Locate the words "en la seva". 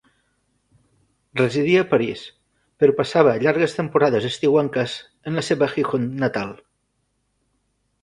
5.29-5.73